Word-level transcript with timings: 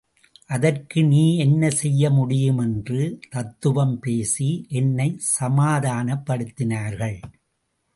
அதற்கு 0.45 1.03
நீ 1.03 1.37
என்ன 1.37 1.69
செய்ய 1.69 2.09
முடியும் 2.09 2.57
என்று 2.57 3.19
தத்துவம் 3.29 3.99
பேசி 3.99 4.49
என்னைச் 4.69 5.23
சமாதானப்படுத்தினார்கள். 5.39 7.19